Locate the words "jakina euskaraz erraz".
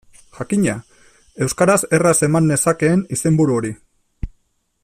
0.35-2.15